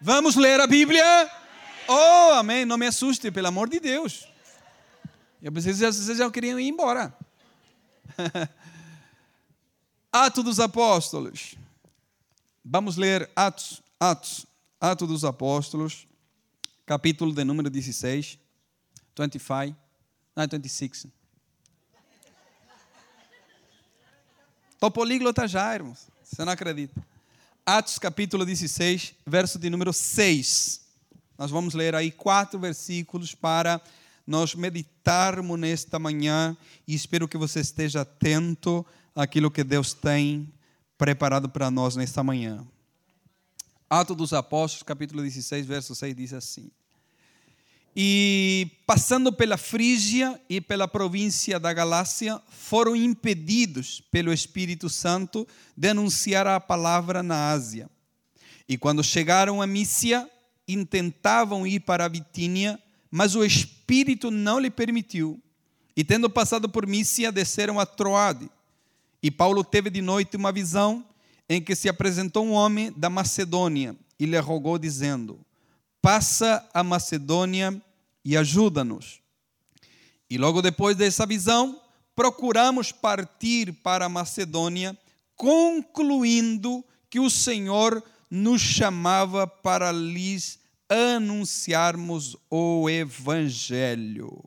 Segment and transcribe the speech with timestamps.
[0.00, 1.04] Vamos ler a Bíblia?
[1.88, 2.64] Oh, amém.
[2.64, 4.28] Não me assuste, pelo amor de Deus.
[5.42, 7.16] Eu pensei que vocês já queriam ir embora.
[10.12, 11.54] Atos dos Apóstolos.
[12.64, 14.46] Vamos ler Atos, Atos,
[14.80, 16.06] Atos dos Apóstolos,
[16.84, 18.38] capítulo de número 16,
[19.18, 19.76] 25,
[20.34, 21.06] não, 26.
[24.72, 26.08] Estou políglota já, irmãos.
[26.22, 27.15] Você não acredita.
[27.68, 30.82] Atos capítulo 16, verso de número 6.
[31.36, 33.82] Nós vamos ler aí quatro versículos para
[34.24, 36.56] nós meditarmos nesta manhã
[36.86, 40.54] e espero que você esteja atento àquilo que Deus tem
[40.96, 42.64] preparado para nós nesta manhã.
[43.90, 46.70] Atos dos Apóstolos, capítulo 16, verso 6 diz assim:
[47.98, 55.88] E passando pela Frígia e pela província da Galácia, foram impedidos pelo Espírito Santo de
[55.88, 57.88] anunciar a palavra na Ásia.
[58.68, 60.28] E quando chegaram a Mícia,
[60.68, 62.78] intentavam ir para a Bitínia,
[63.10, 65.40] mas o Espírito não lhe permitiu.
[65.96, 68.50] E tendo passado por Mícia, desceram a Troade.
[69.22, 71.02] E Paulo teve de noite uma visão
[71.48, 75.45] em que se apresentou um homem da Macedônia e lhe rogou, dizendo:
[76.06, 77.82] Passa a Macedônia
[78.24, 79.20] e ajuda-nos.
[80.30, 81.82] E logo depois dessa visão,
[82.14, 84.96] procuramos partir para a Macedônia,
[85.34, 94.44] concluindo que o Senhor nos chamava para lhes anunciarmos o Evangelho.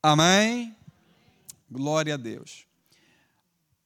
[0.00, 0.76] Amém?
[1.68, 2.71] Glória a Deus.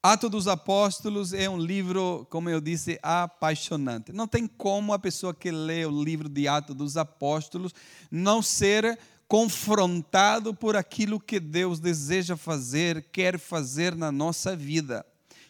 [0.08, 4.12] Atos dos Apóstolos é um livro, como eu disse, apaixonante.
[4.12, 7.74] Não tem como a pessoa que lê o livro de Atos dos Apóstolos
[8.08, 15.04] não ser confrontado por aquilo que Deus deseja fazer, quer fazer na nossa vida.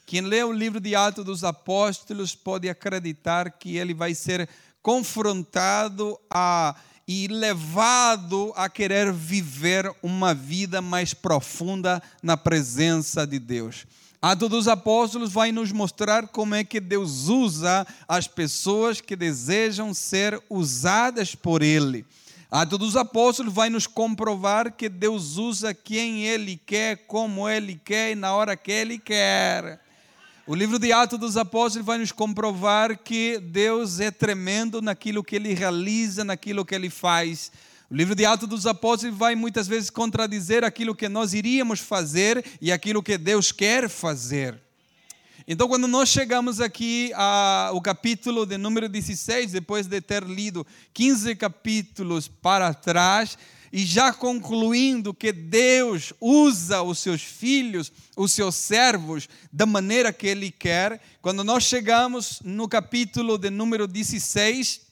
[0.07, 4.49] Quem lê o livro de Atos dos Apóstolos pode acreditar que ele vai ser
[4.81, 6.75] confrontado a,
[7.07, 13.85] e levado a querer viver uma vida mais profunda na presença de Deus.
[14.29, 19.95] Atos dos Apóstolos vai nos mostrar como é que Deus usa as pessoas que desejam
[19.95, 22.05] ser usadas por Ele.
[22.51, 28.11] Atos dos Apóstolos vai nos comprovar que Deus usa quem Ele quer, como Ele quer
[28.11, 29.79] e na hora que Ele quer.
[30.45, 35.37] O livro de Atos dos Apóstolos vai nos comprovar que Deus é tremendo naquilo que
[35.37, 37.53] ele realiza, naquilo que ele faz.
[37.89, 42.45] O livro de Atos dos Apóstolos vai muitas vezes contradizer aquilo que nós iríamos fazer
[42.61, 44.61] e aquilo que Deus quer fazer.
[45.47, 51.37] Então, quando nós chegamos aqui ao capítulo de número 16, depois de ter lido 15
[51.37, 53.39] capítulos para trás,
[53.73, 60.27] e já concluindo que Deus usa os seus filhos, os seus servos, da maneira que
[60.27, 64.86] Ele quer, quando nós chegamos no capítulo de número 16,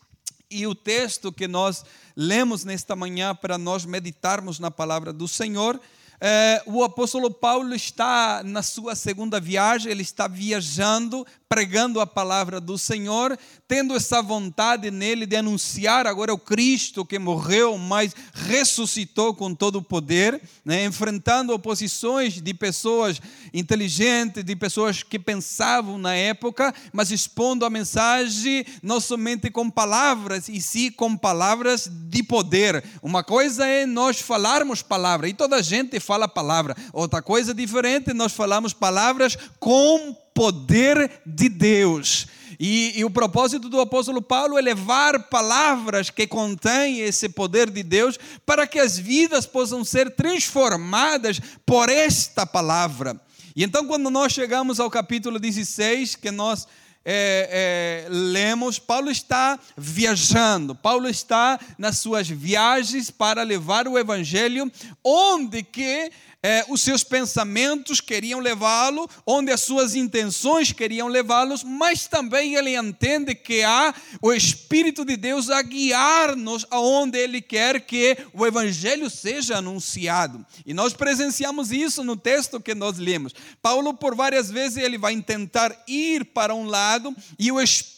[0.55, 1.85] e o texto que nós
[2.17, 5.81] lemos nesta manhã para nós meditarmos na palavra do Senhor,
[6.27, 12.61] é, o apóstolo Paulo está na sua segunda viagem, ele está viajando pregando a palavra
[12.61, 19.33] do Senhor, tendo essa vontade nele de anunciar agora o Cristo que morreu, mas ressuscitou
[19.33, 20.85] com todo o poder, né?
[20.85, 23.21] enfrentando oposições de pessoas
[23.53, 30.49] inteligentes, de pessoas que pensavam na época, mas expondo a mensagem não somente com palavras,
[30.49, 32.83] e sim com palavras de poder.
[33.01, 38.13] Uma coisa é nós falarmos palavra, e toda a gente fala palavra, outra coisa diferente,
[38.13, 42.27] nós falamos palavras com poder de Deus.
[42.59, 47.83] E, e, o propósito do apóstolo Paulo é levar palavras que contêm esse poder de
[47.83, 53.21] Deus para que as vidas possam ser transformadas por esta palavra.
[53.57, 56.67] E então, quando nós chegamos ao capítulo 16, que nós
[57.05, 64.71] é, é, lemos, Paulo está viajando, Paulo está nas suas viagens para levar o evangelho,
[65.03, 66.11] onde que
[66.45, 72.77] é, os seus pensamentos queriam levá-lo, onde as suas intenções queriam levá-los, mas também ele
[72.77, 79.09] entende que há o Espírito de Deus a guiar-nos aonde ele quer que o Evangelho
[79.09, 80.45] seja anunciado.
[80.67, 83.33] E nós presenciamos isso no texto que nós lemos.
[83.63, 87.94] Paulo, por várias vezes, ele vai tentar ir para um lado e o Espírito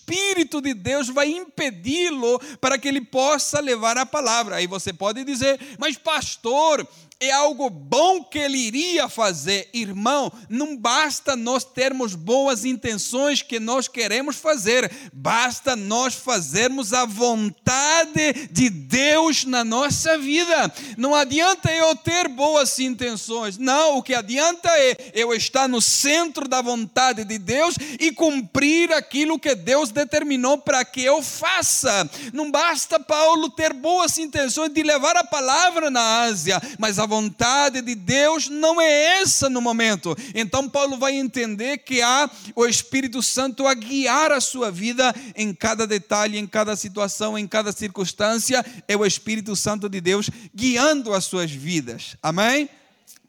[0.63, 4.57] de Deus vai impedi-lo para que ele possa levar a palavra.
[4.57, 6.87] Aí você pode dizer, mas pastor,
[7.19, 9.71] é algo bom que ele iria fazer.
[9.73, 17.07] Irmão, não basta nós termos boas intenções que nós queremos fazer, basta nós fazermos a
[17.07, 20.73] vontade de Deus na nossa vida.
[20.99, 26.47] Não adianta eu ter boas intenções, não, o que adianta é eu estar no centro
[26.47, 32.09] da vontade de Deus e cumprir aquilo que Deus determinou para que eu faça.
[32.33, 37.81] Não basta Paulo ter boas intenções de levar a palavra na Ásia, mas a vontade
[37.81, 40.17] de Deus não é essa no momento.
[40.35, 45.55] Então Paulo vai entender que há o Espírito Santo a guiar a sua vida em
[45.55, 51.15] cada detalhe, em cada situação, em cada circunstância, é o Espírito Santo de Deus guiando
[51.15, 52.17] as suas vidas.
[52.23, 52.69] Amém?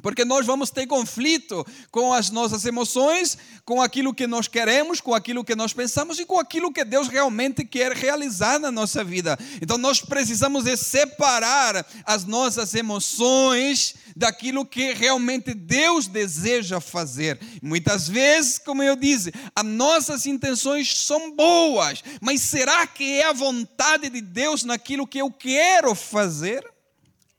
[0.07, 5.13] Porque nós vamos ter conflito com as nossas emoções, com aquilo que nós queremos, com
[5.13, 9.37] aquilo que nós pensamos e com aquilo que Deus realmente quer realizar na nossa vida.
[9.61, 17.37] Então nós precisamos de separar as nossas emoções daquilo que realmente Deus deseja fazer.
[17.61, 23.33] Muitas vezes, como eu disse, as nossas intenções são boas, mas será que é a
[23.33, 26.65] vontade de Deus naquilo que eu quero fazer?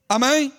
[0.07, 0.53] Amém?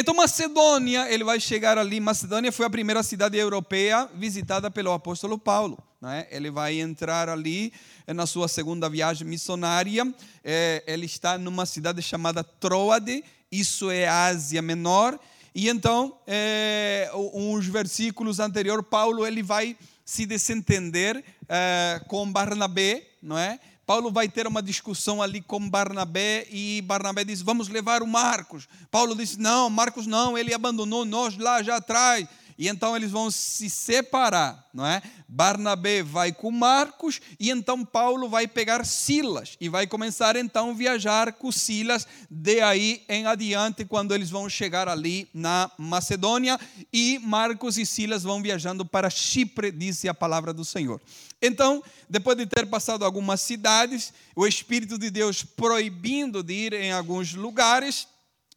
[0.00, 1.98] Então, Macedônia, ele vai chegar ali.
[1.98, 5.76] Macedônia foi a primeira cidade europeia visitada pelo apóstolo Paulo.
[6.00, 6.24] Né?
[6.30, 7.72] Ele vai entrar ali
[8.06, 10.14] eh, na sua segunda viagem missionária.
[10.44, 15.18] É, ele está numa cidade chamada Troade, isso é Ásia Menor.
[15.52, 23.36] E então, é, uns versículos anteriores, Paulo ele vai se desentender é, com Barnabé, não
[23.36, 23.58] é?
[23.88, 28.68] Paulo vai ter uma discussão ali com Barnabé e Barnabé diz: Vamos levar o Marcos.
[28.90, 32.28] Paulo diz: Não, Marcos não, ele abandonou nós lá já atrás.
[32.58, 35.00] E então eles vão se separar, não é?
[35.26, 40.74] Barnabé vai com Marcos e então Paulo vai pegar Silas e vai começar então a
[40.74, 46.58] viajar com Silas de aí em adiante quando eles vão chegar ali na Macedônia
[46.92, 51.00] e Marcos e Silas vão viajando para Chipre, disse a palavra do Senhor.
[51.40, 56.92] Então, depois de ter passado algumas cidades, o Espírito de Deus proibindo de ir em
[56.92, 58.08] alguns lugares,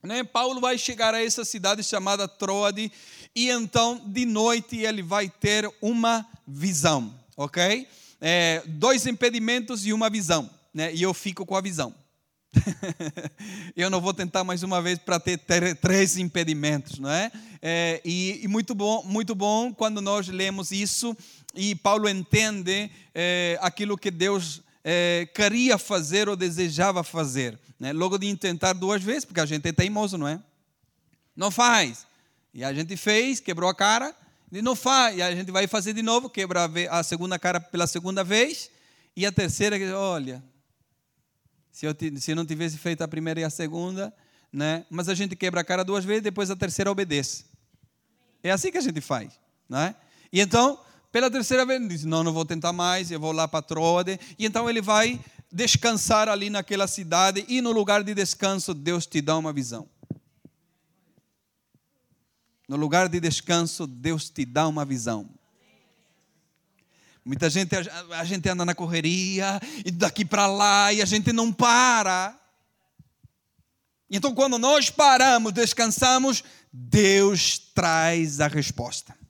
[0.04, 2.92] né, Paulo vai chegar a essa cidade chamada Troade
[3.36, 7.88] e então de noite ele vai ter uma visão, ok?
[8.20, 10.94] É, dois impedimentos e uma visão, né?
[10.94, 11.94] E eu fico com a visão.
[13.76, 15.40] eu não vou tentar mais uma vez para ter
[15.76, 17.32] três impedimentos, não é?
[17.62, 21.16] é e, e, muito bom, muito bom quando nós lemos isso
[21.54, 27.60] e Paulo entende é, aquilo que Deus é, queria fazer ou desejava fazer.
[27.80, 27.94] Né?
[27.94, 30.40] Logo de tentar duas vezes, porque a gente é teimoso, não é?
[31.36, 32.06] Não faz.
[32.54, 34.16] E a gente fez, quebrou a cara,
[34.52, 35.18] e não faz.
[35.18, 38.70] E a gente vai fazer de novo, quebra a segunda cara pela segunda vez,
[39.16, 40.44] e a terceira, olha,
[41.72, 44.14] se eu, se não tivesse feito a primeira e a segunda,
[44.52, 44.86] né?
[44.90, 47.46] mas a gente quebra a cara duas vezes, depois a terceira obedece.
[48.44, 49.40] É assim que a gente faz.
[49.70, 49.96] Não é?
[50.32, 50.80] E então,
[51.12, 54.20] pela terceira vez, ele diz: Não, não vou tentar mais, eu vou lá para Troade.
[54.40, 55.20] E então ele vai
[55.52, 59.88] descansar ali naquela cidade, e no lugar de descanso, Deus te dá uma visão.
[62.68, 65.30] No lugar de descanso, Deus te dá uma visão.
[67.26, 67.76] Muita gente,
[68.12, 72.40] a gente anda na correria, e daqui para lá, e a gente não para.
[74.10, 79.21] Então, quando nós paramos, descansamos, Deus traz a resposta.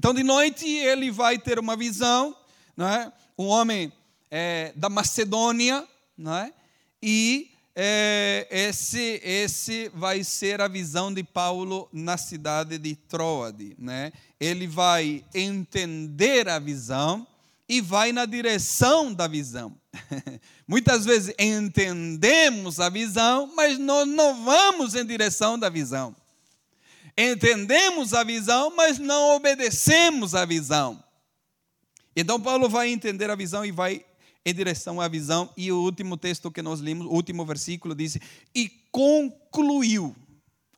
[0.00, 2.34] Então, de noite, ele vai ter uma visão,
[2.74, 3.12] não é?
[3.36, 3.92] um homem
[4.30, 5.86] é, da Macedônia,
[6.16, 6.54] não é?
[7.02, 13.76] e é, esse, esse vai ser a visão de Paulo na cidade de Troade.
[13.78, 14.10] Né?
[14.40, 17.26] Ele vai entender a visão
[17.68, 19.76] e vai na direção da visão.
[20.66, 26.16] Muitas vezes entendemos a visão, mas nós não vamos em direção da visão.
[27.22, 31.04] Entendemos a visão, mas não obedecemos à visão.
[32.16, 34.02] Então, Paulo vai entender a visão e vai
[34.42, 35.52] em direção à visão.
[35.54, 38.16] E o último texto que nós lemos, o último versículo, diz:
[38.54, 40.16] E concluiu.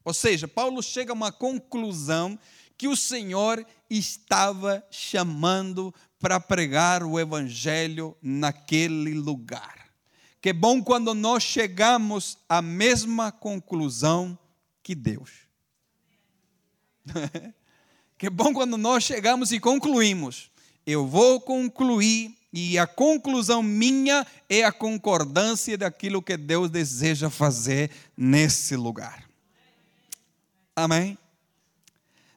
[0.05, 2.37] Ou seja, Paulo chega a uma conclusão
[2.77, 9.93] que o Senhor estava chamando para pregar o Evangelho naquele lugar.
[10.41, 14.37] Que bom quando nós chegamos à mesma conclusão
[14.83, 15.52] que Deus.
[18.19, 20.51] que bom quando nós chegamos e concluímos.
[20.87, 27.91] Eu vou concluir, e a conclusão minha é a concordância daquilo que Deus deseja fazer
[28.17, 29.25] nesse lugar.
[30.75, 31.17] Amém?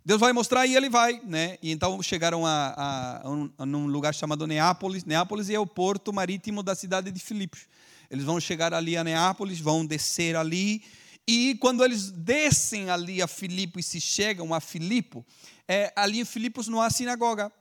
[0.05, 1.57] Deus vai mostrar e ele vai, né?
[1.63, 5.03] E então chegaram a, a, a, um, a um lugar chamado Neápolis.
[5.03, 7.61] Neápolis é o porto marítimo da cidade de Filipos.
[8.11, 10.83] Eles vão chegar ali a Neápolis, vão descer ali
[11.27, 15.25] e quando eles descem ali a Filipe e se chegam a Filipe,
[15.67, 17.51] é, ali em Filipos não há sinagoga.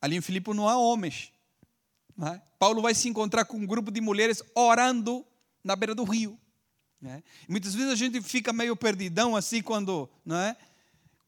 [0.00, 1.32] Ali em Filipos não há homens.
[2.16, 2.42] Não é?
[2.58, 5.24] Paulo vai se encontrar com um grupo de mulheres orando
[5.62, 6.38] na beira do rio.
[7.00, 7.22] Né?
[7.46, 10.56] Muitas vezes a gente fica meio perdidão assim quando, não é?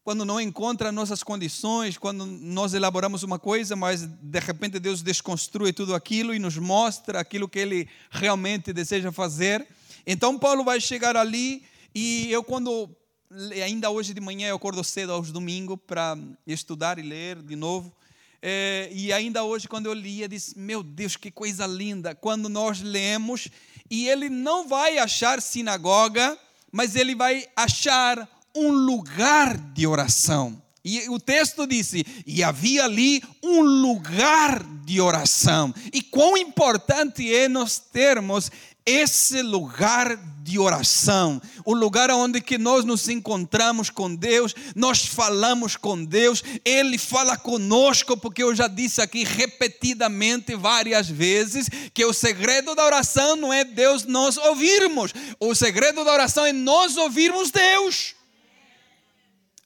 [0.03, 5.71] quando não encontra nossas condições, quando nós elaboramos uma coisa, mas de repente Deus desconstrui
[5.71, 9.67] tudo aquilo e nos mostra aquilo que Ele realmente deseja fazer.
[10.05, 11.63] Então Paulo vai chegar ali
[11.93, 12.89] e eu quando
[13.63, 17.93] ainda hoje de manhã eu acordo cedo aos domingos para estudar e ler de novo.
[18.41, 22.15] É, e ainda hoje, quando eu lia, disse: Meu Deus, que coisa linda!
[22.15, 23.49] Quando nós lemos,
[23.89, 26.37] e ele não vai achar sinagoga,
[26.71, 30.61] mas ele vai achar um lugar de oração.
[30.83, 35.73] E o texto disse: e havia ali um lugar de oração.
[35.91, 38.49] E quão importante é nós termos
[38.89, 45.75] esse lugar de oração, o lugar onde que nós nos encontramos com Deus, nós falamos
[45.75, 52.13] com Deus, Ele fala conosco, porque eu já disse aqui repetidamente várias vezes que o
[52.13, 57.51] segredo da oração não é Deus nós ouvirmos, o segredo da oração é nós ouvirmos
[57.51, 58.15] Deus.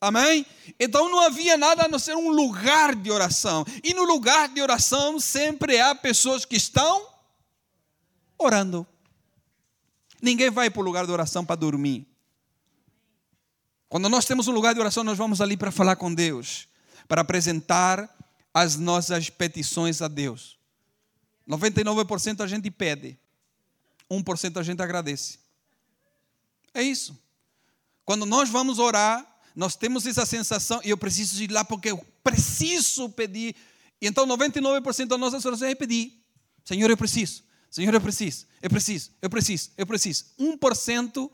[0.01, 0.45] Amém?
[0.77, 3.65] Então não havia nada a não ser um lugar de oração.
[3.81, 7.07] E no lugar de oração sempre há pessoas que estão
[8.37, 8.85] orando.
[10.23, 12.07] Ninguém vai para o lugar de oração para dormir.
[13.89, 16.65] Quando nós temos um lugar de oração, nós vamos ali para falar com Deus,
[17.09, 18.09] para apresentar
[18.53, 20.57] as nossas petições a Deus.
[21.45, 23.19] 99% a gente pede,
[24.09, 25.39] 1% a gente agradece.
[26.73, 27.21] É isso.
[28.05, 31.97] Quando nós vamos orar, nós temos essa sensação, e eu preciso ir lá porque eu
[32.23, 33.57] preciso pedir.
[34.01, 36.17] E então 99% das nossas orações é pedir.
[36.63, 37.43] Senhor, eu preciso.
[37.73, 38.45] Senhor, eu preciso.
[38.61, 39.09] Eu preciso.
[39.19, 39.71] Eu preciso.
[39.75, 40.25] Eu preciso.
[40.39, 41.31] 1%,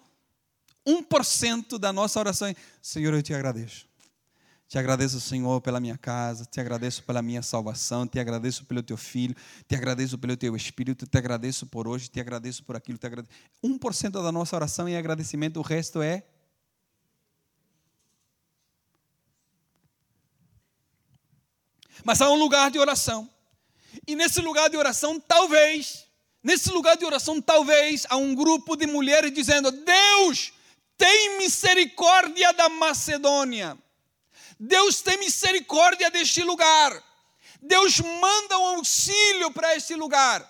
[0.87, 3.85] 1% da nossa oração Senhor, eu te agradeço.
[4.65, 8.95] Te agradeço, Senhor, pela minha casa, te agradeço pela minha salvação, te agradeço pelo teu
[8.95, 9.35] filho,
[9.67, 13.35] te agradeço pelo teu espírito, te agradeço por hoje, te agradeço por aquilo, te agradeço.
[13.61, 16.23] 1% da nossa oração é agradecimento, o resto é
[22.05, 23.29] Mas há um lugar de oração.
[24.07, 26.08] E nesse lugar de oração, talvez,
[26.43, 30.53] nesse lugar de oração, talvez, há um grupo de mulheres dizendo: Deus,
[30.97, 33.77] tem misericórdia da Macedônia.
[34.59, 37.01] Deus tem misericórdia deste lugar.
[37.61, 40.45] Deus manda um auxílio para este lugar.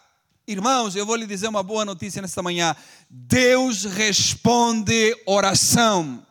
[0.48, 2.75] Irmãos, eu vou lhe dizer uma boa notícia nesta manhã.
[3.08, 6.25] Deus responde oração.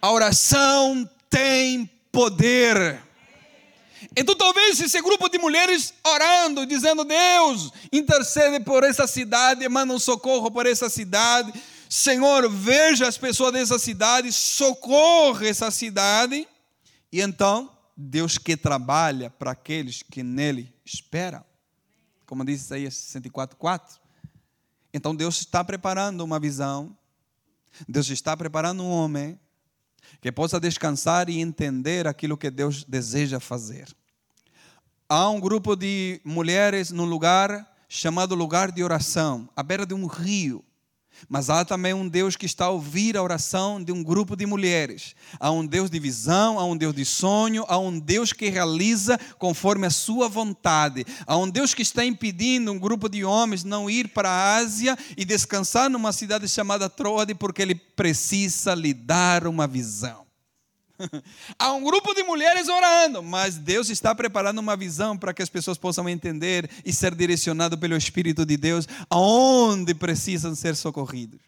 [0.00, 3.02] A oração tem poder.
[4.20, 9.98] Então, talvez esse grupo de mulheres orando, dizendo: Deus, intercede por essa cidade, manda um
[9.98, 11.52] socorro por essa cidade.
[11.88, 16.48] Senhor, veja as pessoas dessa cidade, socorre essa cidade.
[17.12, 21.44] E então, Deus que trabalha para aqueles que nele esperam.
[22.26, 24.00] Como diz Isaías 64,4.
[24.92, 26.98] Então, Deus está preparando uma visão.
[27.88, 29.38] Deus está preparando um homem
[30.20, 33.86] que possa descansar e entender aquilo que Deus deseja fazer.
[35.10, 40.04] Há um grupo de mulheres num lugar chamado lugar de oração, à beira de um
[40.04, 40.62] rio.
[41.26, 44.44] Mas há também um Deus que está a ouvir a oração de um grupo de
[44.44, 45.16] mulheres.
[45.40, 49.18] Há um Deus de visão, há um Deus de sonho, há um Deus que realiza
[49.38, 51.06] conforme a sua vontade.
[51.26, 54.94] Há um Deus que está impedindo um grupo de homens não ir para a Ásia
[55.16, 60.27] e descansar numa cidade chamada Troade porque ele precisa lhe dar uma visão.
[61.58, 65.48] Há um grupo de mulheres orando, mas Deus está preparando uma visão para que as
[65.48, 71.40] pessoas possam entender e ser direcionado pelo Espírito de Deus aonde precisam ser socorridos.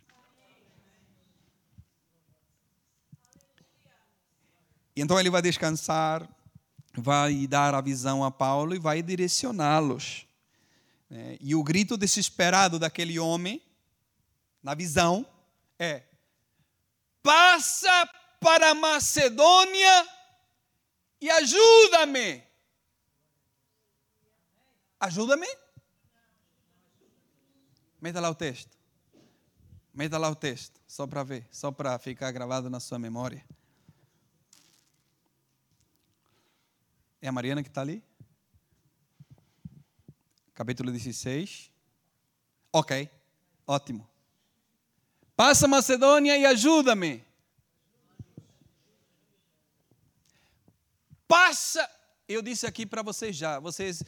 [4.95, 6.29] E então ele vai descansar,
[6.95, 10.27] vai dar a visão a Paulo e vai direcioná-los.
[11.11, 13.61] É, e o grito desesperado daquele homem,
[14.63, 15.27] na visão,
[15.79, 16.03] é:
[17.23, 18.09] passa
[18.41, 20.09] para Macedônia
[21.21, 22.43] e ajuda-me.
[24.99, 25.47] Ajuda-me?
[28.01, 28.77] Meta lá o texto.
[29.93, 33.45] Meta lá o texto, só para ver, só para ficar gravado na sua memória.
[37.21, 38.03] É a Mariana que está ali?
[40.55, 41.71] Capítulo 16.
[42.73, 43.11] Ok,
[43.67, 44.09] ótimo.
[45.37, 47.30] Passa Macedônia e ajuda-me.
[51.31, 51.89] Passa.
[52.29, 54.03] Eu disse aqui para vocês já, vocês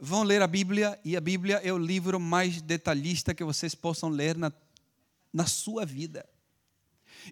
[0.00, 4.08] vão ler a Bíblia e a Bíblia é o livro mais detalhista que vocês possam
[4.08, 4.50] ler na,
[5.30, 6.26] na sua vida.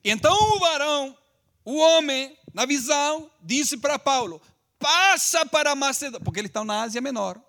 [0.04, 1.16] Então o varão,
[1.64, 4.42] o homem, na visão, disse para Paulo:
[4.78, 7.40] passa para Macedônia, porque eles estão na Ásia Menor.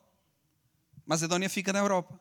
[1.05, 2.17] Macedônia fica na Europa.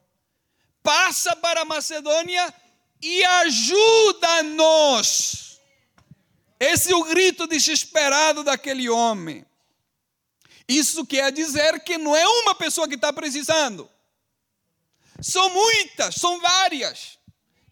[0.82, 2.52] Passa para Macedônia
[3.00, 4.80] e ajuda-nos.
[6.58, 9.46] Esse é o grito desesperado daquele homem.
[10.70, 13.90] Isso quer dizer que não é uma pessoa que está precisando.
[15.20, 17.18] São muitas, são várias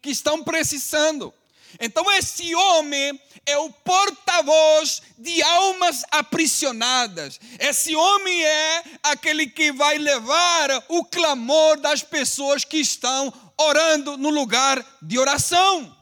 [0.01, 1.33] que estão precisando.
[1.79, 7.39] Então, esse homem é o porta-voz de almas aprisionadas.
[7.57, 14.29] Esse homem é aquele que vai levar o clamor das pessoas que estão orando no
[14.29, 15.95] lugar de oração.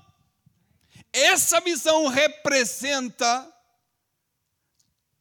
[1.13, 3.47] Essa visão representa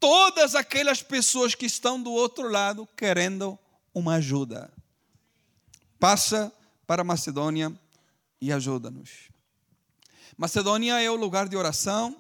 [0.08, 3.58] todas aquelas pessoas que estão do outro lado querendo
[3.92, 4.72] uma ajuda.
[5.98, 6.52] Passa
[6.86, 7.76] para Macedônia
[8.40, 9.30] e ajuda-nos.
[10.38, 12.16] Macedônia é o lugar de oração,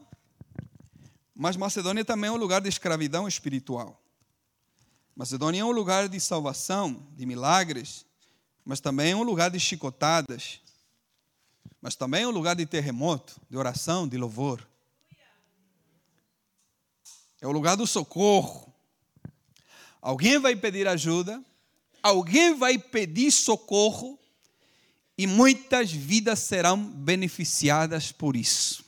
[1.32, 4.02] mas Macedônia também é um lugar de escravidão espiritual.
[5.14, 8.04] Macedônia é um lugar de salvação, de milagres,
[8.64, 10.60] mas também é um lugar de chicotadas,
[11.80, 14.66] mas também é um lugar de terremoto, de oração, de louvor.
[17.46, 18.74] É o lugar do socorro.
[20.02, 21.40] Alguém vai pedir ajuda,
[22.02, 24.18] alguém vai pedir socorro,
[25.16, 28.84] e muitas vidas serão beneficiadas por isso.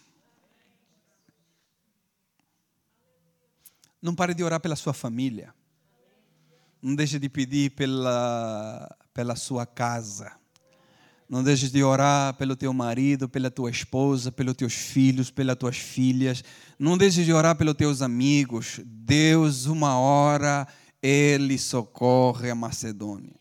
[4.02, 5.54] Não pare de orar pela sua família.
[6.82, 10.36] Não deixe de pedir pela, pela sua casa.
[11.28, 15.76] Não deixes de orar pelo teu marido, pela tua esposa, pelos teus filhos, pelas tuas
[15.76, 16.42] filhas.
[16.78, 18.80] Não deixes de orar pelos teus amigos.
[18.84, 20.66] Deus, uma hora,
[21.02, 23.36] Ele socorre a Macedônia.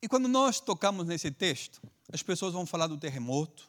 [0.00, 3.68] E quando nós tocamos nesse texto, as pessoas vão falar do terremoto,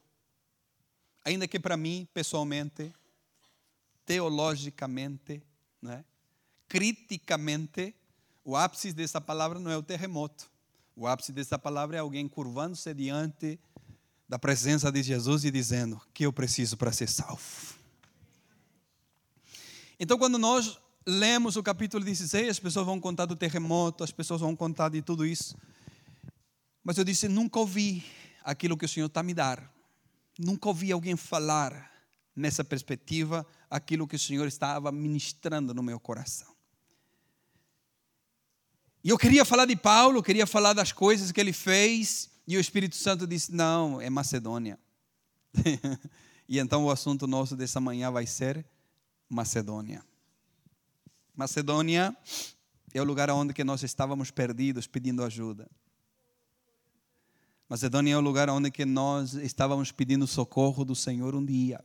[1.26, 2.94] ainda que para mim, pessoalmente,
[4.08, 5.44] teologicamente,
[5.82, 6.04] né?
[6.68, 7.94] criticamente,
[8.44, 10.50] o ápice dessa palavra não é o terremoto.
[10.96, 13.60] O ápice dessa palavra é alguém curvando-se diante
[14.28, 17.76] da presença de Jesus e dizendo que eu preciso para ser salvo.
[20.00, 24.40] Então, quando nós lemos o capítulo 16, as pessoas vão contar do terremoto, as pessoas
[24.40, 25.56] vão contar de tudo isso.
[26.82, 28.06] Mas eu disse: nunca ouvi
[28.42, 29.70] aquilo que o Senhor está me dar.
[30.40, 31.92] Nunca ouvi alguém falar
[32.36, 36.56] nessa perspectiva aquilo que o Senhor estava ministrando no meu coração.
[39.04, 42.60] E eu queria falar de Paulo, queria falar das coisas que ele fez, e o
[42.60, 44.80] Espírito Santo disse: não, é Macedônia.
[46.48, 48.66] e então o assunto nosso dessa manhã vai ser
[49.30, 50.04] Macedônia.
[51.36, 52.16] Macedônia
[52.94, 55.70] é o lugar onde que nós estávamos perdidos pedindo ajuda.
[57.70, 61.84] Macedônia é o lugar onde que nós estávamos pedindo socorro do Senhor um dia.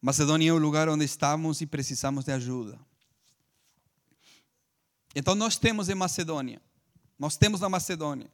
[0.00, 2.78] Macedônia é o lugar onde estamos e precisamos de ajuda.
[5.14, 6.60] Então nós temos em Macedônia,
[7.18, 8.30] nós temos na Macedônia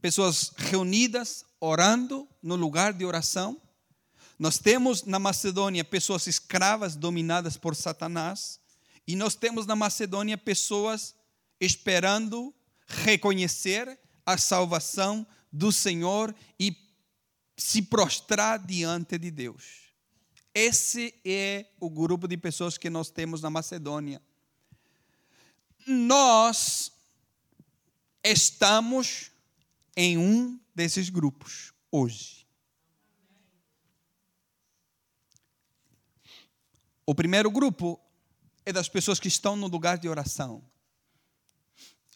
[0.00, 3.60] pessoas reunidas orando no lugar de oração.
[4.38, 8.60] Nós temos na Macedônia pessoas escravas dominadas por Satanás
[9.06, 11.14] e nós temos na Macedônia pessoas
[11.60, 12.54] esperando
[12.86, 16.76] reconhecer a salvação do Senhor e
[17.56, 19.87] se prostrar diante de Deus.
[20.54, 24.20] Esse é o grupo de pessoas que nós temos na Macedônia.
[25.86, 26.92] Nós
[28.22, 29.30] estamos
[29.96, 32.46] em um desses grupos hoje.
[37.06, 37.98] O primeiro grupo
[38.66, 40.62] é das pessoas que estão no lugar de oração,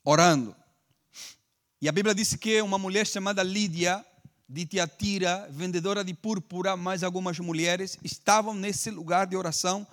[0.04, 0.54] orando.
[1.80, 4.04] E a Bíblia diz que uma mulher chamada Lídia,
[4.52, 9.86] de Tiatira, vendedora de púrpura, mais algumas mulheres, estavam nesse lugar de oração,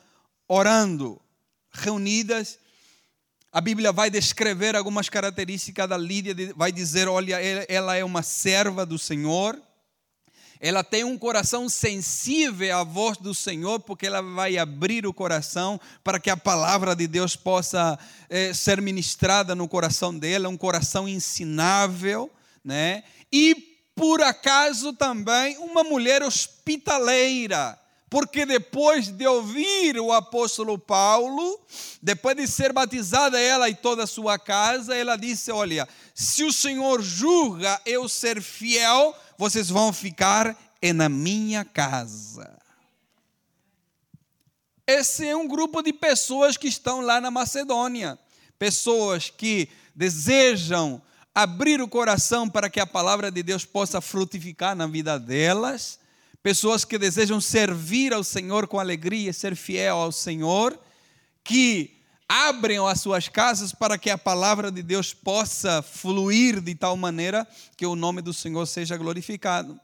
[0.49, 1.17] orando,
[1.71, 2.59] reunidas.
[3.53, 7.37] A Bíblia vai descrever algumas características da Lídia, vai dizer: olha,
[7.69, 9.57] ela é uma serva do Senhor,
[10.59, 15.79] ela tem um coração sensível à voz do Senhor, porque ela vai abrir o coração
[16.03, 17.97] para que a palavra de Deus possa
[18.29, 22.29] é, ser ministrada no coração dela, um coração ensinável,
[22.61, 23.05] né?
[23.31, 23.68] E
[23.99, 27.77] por acaso também uma mulher hospitaleira,
[28.09, 31.59] porque depois de ouvir o apóstolo Paulo,
[32.01, 35.85] depois de ser batizada ela e toda a sua casa, ela disse: Olha,
[36.15, 42.57] se o Senhor julga eu ser fiel, vocês vão ficar é na minha casa.
[44.87, 48.17] Esse é um grupo de pessoas que estão lá na Macedônia.
[48.57, 51.01] Pessoas que desejam
[51.41, 55.97] abrir o coração para que a palavra de Deus possa frutificar na vida delas.
[56.43, 60.77] Pessoas que desejam servir ao Senhor com alegria, ser fiel ao Senhor.
[61.41, 61.97] Que
[62.27, 67.47] abrem as suas casas para que a palavra de Deus possa fluir de tal maneira
[67.77, 69.79] que o nome do Senhor seja glorificado.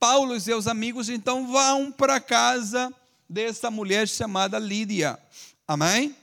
[0.00, 2.92] Paulo e seus amigos então vão para casa
[3.30, 5.16] dessa mulher chamada Lídia.
[5.68, 6.16] Amém?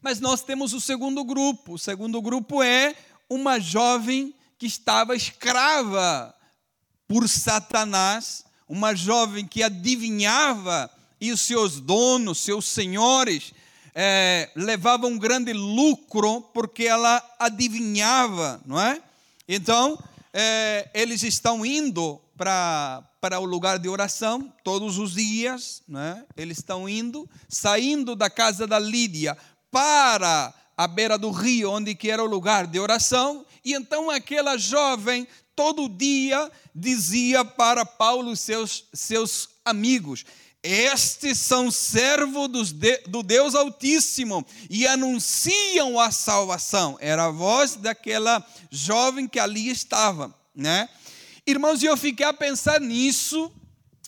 [0.00, 1.74] Mas nós temos o segundo grupo.
[1.74, 2.94] O segundo grupo é
[3.28, 6.34] uma jovem que estava escrava
[7.06, 13.52] por Satanás, uma jovem que adivinhava e os seus donos, seus senhores,
[13.94, 19.02] é, levavam um grande lucro porque ela adivinhava, não é?
[19.48, 19.98] Então,
[20.32, 26.24] é, eles estão indo para, o lugar de oração todos os dias, né?
[26.36, 29.36] eles estão indo, saindo da casa da Lídia
[29.70, 34.56] para a beira do rio, onde que era o lugar de oração, e então aquela
[34.56, 40.24] jovem todo dia dizia para Paulo e seus, seus amigos:
[40.62, 42.72] estes são servos
[43.08, 46.96] do Deus Altíssimo e anunciam a salvação.
[47.00, 50.88] Era a voz daquela jovem que ali estava, né?
[51.44, 53.50] Irmãos, eu fiquei a pensar nisso,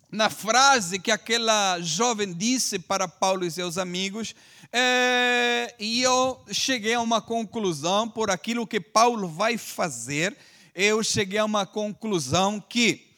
[0.09, 4.37] na frase que aquela jovem disse para Paulo e seus amigos,
[4.73, 10.37] é, e eu cheguei a uma conclusão por aquilo que Paulo vai fazer.
[10.75, 13.09] Eu cheguei a uma conclusão que,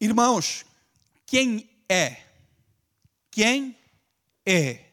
[0.00, 0.64] irmãos,
[1.26, 2.22] quem é,
[3.30, 3.76] quem
[4.44, 4.84] é,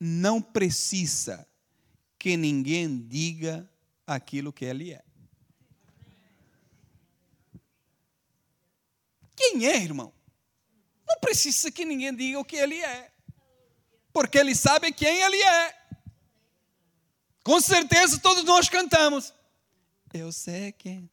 [0.00, 1.46] não precisa
[2.18, 3.70] que ninguém diga
[4.04, 5.04] aquilo que ele é.
[9.36, 10.12] Quem é, irmão?
[11.08, 13.10] Não precisa que ninguém diga o que ele é
[14.20, 15.74] porque ele sabe quem ele é.
[17.42, 19.32] Com certeza todos nós cantamos.
[20.12, 21.08] Eu sei quem.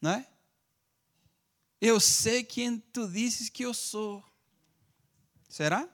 [0.00, 0.26] Não é?
[1.82, 4.24] Eu sei quem tu dizes que eu sou.
[5.50, 5.86] Será?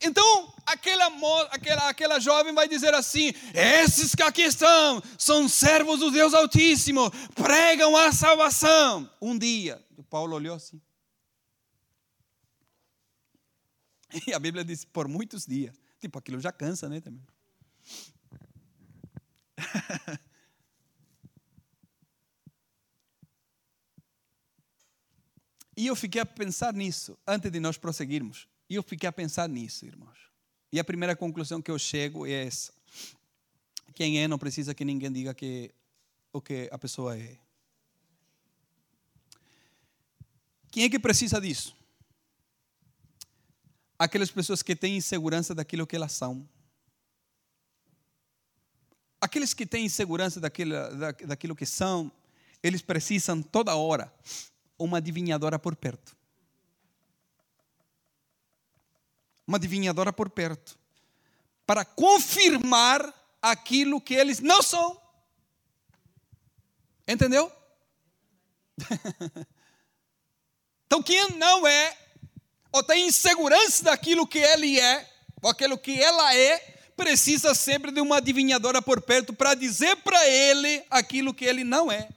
[0.00, 1.06] Então, aquela,
[1.50, 7.10] aquela, aquela jovem vai dizer assim: Esses que aqui estão são servos do Deus Altíssimo,
[7.34, 9.10] pregam a salvação.
[9.20, 10.80] Um dia, Paulo olhou assim.
[14.26, 15.80] E a Bíblia diz por muitos dias.
[16.00, 17.00] Tipo, aquilo já cansa, né?
[17.00, 17.24] Também.
[25.76, 28.48] e eu fiquei a pensar nisso, antes de nós prosseguirmos.
[28.70, 30.16] E eu fiquei a pensar nisso, irmãos.
[30.72, 32.72] E a primeira conclusão que eu chego é essa.
[33.92, 35.74] Quem é não precisa que ninguém diga que
[36.32, 37.36] o que a pessoa é.
[40.70, 41.76] Quem é que precisa disso?
[43.98, 46.48] Aquelas pessoas que têm insegurança daquilo que elas são.
[49.20, 50.74] Aqueles que têm insegurança daquilo,
[51.26, 52.10] daquilo que são,
[52.62, 54.14] eles precisam toda hora
[54.78, 56.19] uma adivinhadora por perto.
[59.50, 60.78] Uma adivinhadora por perto.
[61.66, 64.96] Para confirmar aquilo que eles não são.
[67.06, 67.50] Entendeu?
[70.86, 71.96] Então, quem não é,
[72.72, 75.08] ou tem insegurança daquilo que ele é,
[75.40, 76.58] ou aquilo que ela é,
[76.96, 81.92] precisa sempre de uma adivinhadora por perto para dizer para ele aquilo que ele não
[81.92, 82.08] é.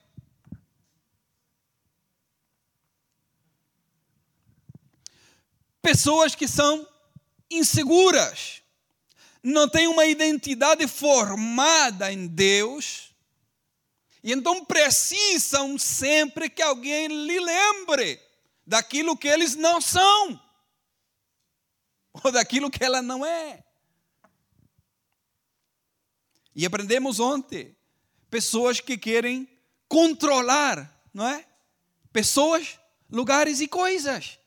[5.83, 6.87] Pessoas que são
[7.49, 8.61] inseguras,
[9.41, 13.13] não têm uma identidade formada em Deus,
[14.23, 18.21] e então precisam sempre que alguém lhe lembre
[18.65, 20.39] daquilo que eles não são,
[22.23, 23.63] ou daquilo que ela não é.
[26.55, 27.75] E aprendemos ontem,
[28.29, 29.49] pessoas que querem
[29.87, 31.45] controlar, não é?
[32.11, 32.79] Pessoas,
[33.09, 34.39] lugares e coisas.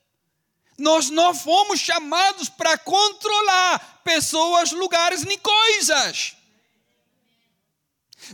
[0.78, 6.36] Nós não fomos chamados para controlar pessoas, lugares nem coisas.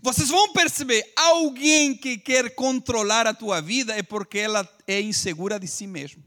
[0.00, 5.60] Vocês vão perceber, alguém que quer controlar a tua vida é porque ela é insegura
[5.60, 6.24] de si mesmo.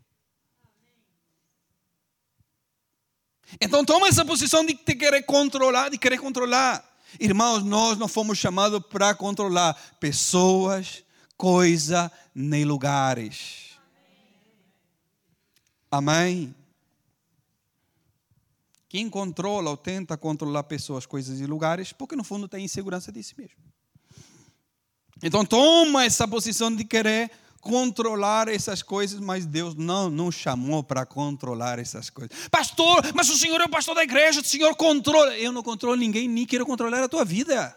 [3.60, 6.84] Então toma essa posição de te querer controlar, de querer controlar.
[7.20, 11.04] Irmãos, nós não fomos chamados para controlar pessoas,
[11.38, 13.65] coisas, nem lugares.
[15.90, 16.54] Amém?
[18.88, 23.22] Quem controla ou tenta controlar pessoas, coisas e lugares, porque no fundo tem insegurança de
[23.24, 23.58] si mesmo.
[25.22, 31.04] Então toma essa posição de querer controlar essas coisas, mas Deus não nos chamou para
[31.04, 32.48] controlar essas coisas.
[32.50, 35.36] Pastor, mas o Senhor é o pastor da igreja, o Senhor controla.
[35.36, 37.76] Eu não controlo ninguém, nem quero controlar a tua vida.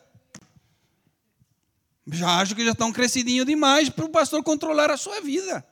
[2.06, 5.66] Já acho que já estão crescidinho demais para o pastor controlar a sua vida.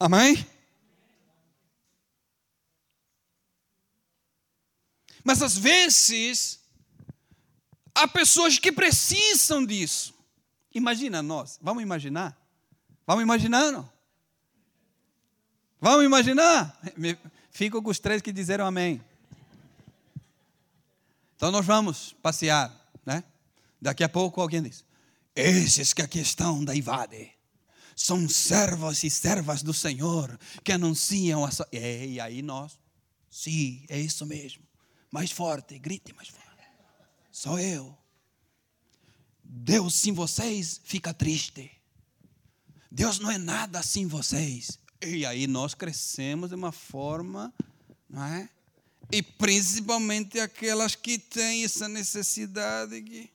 [0.00, 0.46] Amém?
[5.22, 6.58] Mas às vezes,
[7.94, 10.14] há pessoas que precisam disso.
[10.74, 12.34] Imagina nós, vamos imaginar?
[13.06, 13.92] Vamos imaginar, não?
[15.78, 16.80] Vamos imaginar?
[17.50, 19.04] Fico com os três que disseram amém.
[21.36, 23.22] Então nós vamos passear, né?
[23.80, 24.84] Daqui a pouco alguém diz:
[25.34, 27.39] Esses que aqui estão da Ivade
[28.02, 31.50] são servos e servas do Senhor que anunciam a.
[31.70, 32.78] E aí nós,
[33.30, 34.62] sim, é isso mesmo.
[35.10, 36.48] Mais forte, grite mais forte.
[37.30, 37.94] Sou eu.
[39.44, 41.70] Deus sem vocês fica triste.
[42.90, 44.78] Deus não é nada sem vocês.
[45.02, 47.52] E aí nós crescemos de uma forma,
[48.08, 48.48] não é?
[49.12, 53.30] E principalmente aquelas que têm essa necessidade, que,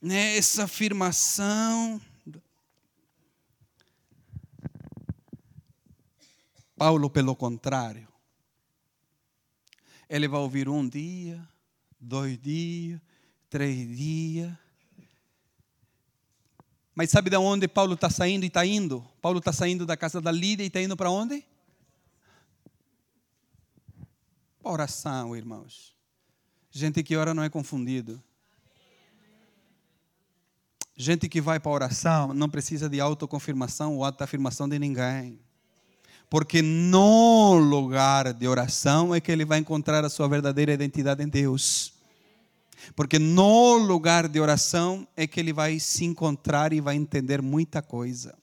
[0.00, 2.00] né, essa afirmação.
[6.80, 8.08] Paulo, pelo contrário,
[10.08, 11.46] ele vai ouvir um dia,
[12.00, 12.98] dois dias,
[13.50, 14.50] três dias.
[16.94, 19.06] Mas sabe de onde Paulo está saindo e está indo?
[19.20, 21.44] Paulo está saindo da casa da Lídia e está indo para onde?
[24.62, 25.94] Oração, irmãos.
[26.70, 28.24] Gente que ora não é confundido.
[30.96, 35.49] Gente que vai para oração não precisa de autoconfirmação ou autoafirmação de ninguém.
[36.30, 41.28] Porque no lugar de oração é que ele vai encontrar a sua verdadeira identidade em
[41.28, 41.92] Deus.
[42.94, 47.82] Porque no lugar de oração é que ele vai se encontrar e vai entender muita
[47.82, 48.38] coisa.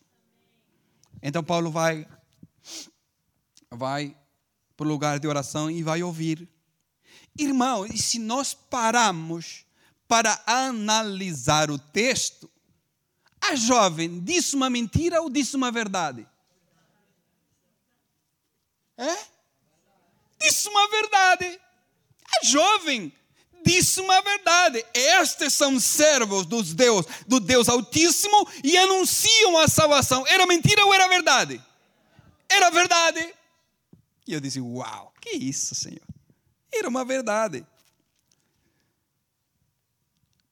[1.24, 2.06] Então Paulo vai
[3.72, 4.16] vai
[4.76, 6.48] para o lugar de oração e vai ouvir.
[7.40, 9.66] Irmão, e se nós pararmos
[10.08, 12.50] para analisar o texto,
[13.40, 16.28] a jovem disse uma mentira ou disse uma verdade?
[18.98, 19.18] É?
[20.40, 21.60] Disse uma verdade.
[22.26, 23.14] A jovem
[23.64, 24.86] disse uma verdade.
[24.94, 30.26] Estes são servos dos Deus, do Deus Altíssimo e anunciam a salvação.
[30.28, 31.64] Era mentira ou era verdade?
[32.50, 33.34] Era verdade.
[34.28, 36.08] E eu disse: Uau, que isso, Senhor?
[36.74, 37.66] Era uma verdade.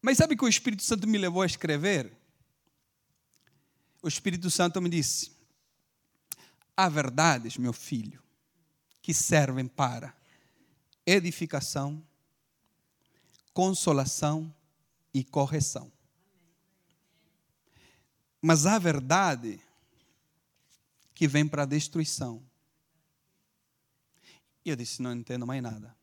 [0.01, 2.11] Mas sabe que o Espírito Santo me levou a escrever?
[4.03, 5.35] O Espírito Santo me disse:
[6.75, 8.21] há verdades, meu filho,
[9.05, 10.15] que servem para
[11.05, 12.03] edificação,
[13.53, 14.51] consolação
[15.13, 15.91] e correção.
[18.41, 19.61] Mas há verdade
[21.13, 22.43] que vem para a destruição.
[24.65, 25.95] E eu disse: não entendo mais nada.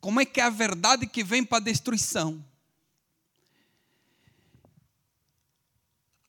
[0.00, 2.44] Como é que é a verdade que vem para a destruição?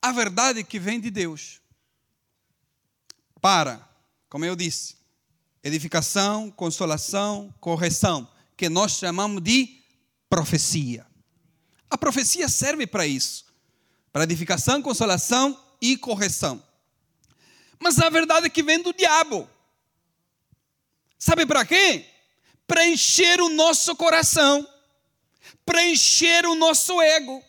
[0.01, 1.61] A verdade que vem de Deus
[3.39, 3.90] para
[4.31, 4.95] como eu disse,
[5.61, 9.83] edificação, consolação, correção, que nós chamamos de
[10.29, 11.05] profecia.
[11.89, 13.43] A profecia serve para isso,
[14.09, 16.63] para edificação, consolação e correção.
[17.77, 19.49] Mas a verdade é que vem do diabo.
[21.19, 22.05] Sabe para quê?
[22.65, 24.65] Para encher o nosso coração,
[25.65, 27.43] para encher o nosso ego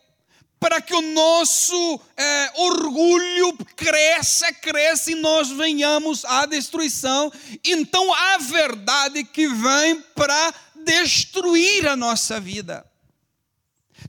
[0.62, 7.32] para que o nosso é, orgulho cresça, cresça e nós venhamos à destruição.
[7.64, 12.86] Então a verdade que vem para destruir a nossa vida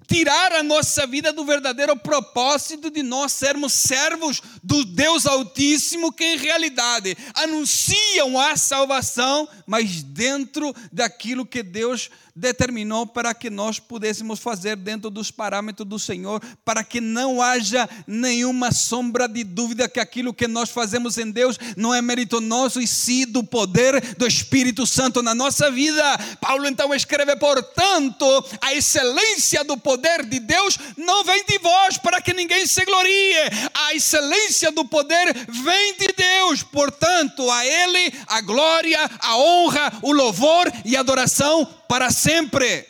[0.07, 6.23] tirar a nossa vida do verdadeiro propósito de nós sermos servos do Deus Altíssimo, que
[6.23, 14.39] em realidade anunciam a salvação, mas dentro daquilo que Deus determinou para que nós pudéssemos
[14.39, 20.00] fazer dentro dos parâmetros do Senhor, para que não haja nenhuma sombra de dúvida que
[20.00, 24.26] aquilo que nós fazemos em Deus não é mérito nosso e sim do poder do
[24.26, 26.04] Espírito Santo na nossa vida.
[26.41, 28.26] Paulo então escreve, portanto,
[28.62, 33.36] a excelência do poder de Deus não vem de vós para que ninguém se glorie.
[33.74, 36.63] A excelência do poder vem de Deus.
[36.63, 42.89] Portanto, a Ele a glória, a honra, o louvor e a adoração para sempre.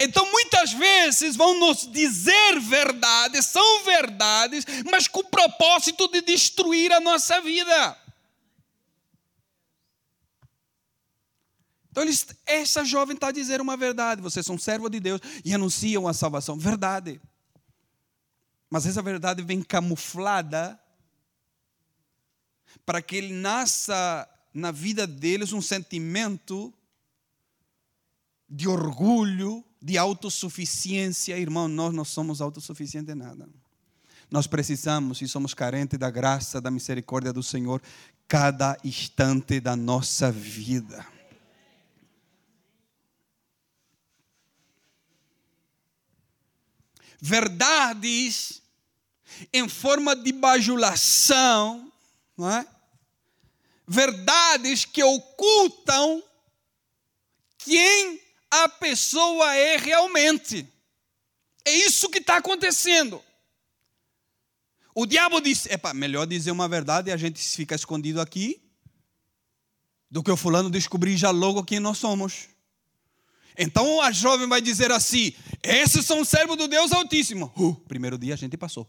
[0.00, 6.90] Então, muitas vezes vão nos dizer verdades, são verdades, mas com o propósito de destruir
[6.90, 7.98] a nossa vida.
[11.90, 15.52] Então, eles, essa jovem está a dizer uma verdade: vocês são servos de Deus e
[15.52, 16.56] anunciam a salvação.
[16.56, 17.20] Verdade.
[18.70, 20.80] Mas essa verdade vem camuflada
[22.86, 26.72] para que ele nasça na vida deles um sentimento
[28.48, 31.38] de orgulho, de autossuficiência.
[31.38, 33.48] Irmão, nós não somos autossuficientes em nada.
[34.30, 37.82] Nós precisamos e somos carentes da graça, da misericórdia do Senhor
[38.26, 41.06] cada instante da nossa vida.
[47.20, 48.62] Verdades
[49.52, 51.92] em forma de bajulação,
[52.36, 52.66] não é?
[53.86, 56.22] Verdades que ocultam
[57.58, 58.23] quem
[58.62, 60.68] a pessoa é realmente.
[61.64, 63.22] É isso que está acontecendo.
[64.94, 68.62] O diabo disse: é melhor dizer uma verdade e a gente fica escondido aqui
[70.10, 72.48] do que o fulano descobrir já logo quem nós somos.
[73.58, 77.52] Então a jovem vai dizer assim: esses são servos do Deus Altíssimo.
[77.56, 78.88] Uh, primeiro dia a gente passou.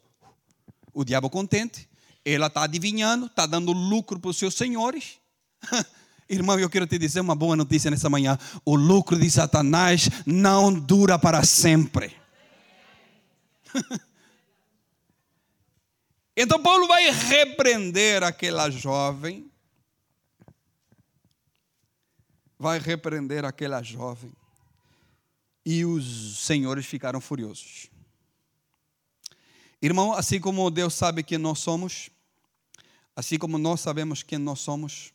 [0.94, 1.90] O diabo contente,
[2.24, 5.18] ela está adivinhando, está dando lucro para os seus senhores.
[6.28, 10.74] Irmão, eu quero te dizer uma boa notícia nessa manhã: o lucro de Satanás não
[10.74, 12.16] dura para sempre.
[16.36, 19.52] então Paulo vai repreender aquela jovem.
[22.58, 24.32] Vai repreender aquela jovem.
[25.64, 27.92] E os senhores ficaram furiosos.
[29.80, 32.10] Irmão, assim como Deus sabe quem nós somos,
[33.16, 35.14] assim como nós sabemos quem nós somos,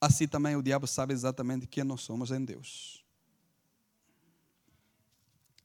[0.00, 3.04] assim também o diabo sabe exatamente quem nós somos em Deus.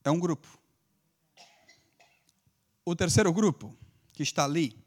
[0.03, 0.47] É um grupo.
[2.83, 3.75] O terceiro grupo,
[4.13, 4.77] que está ali,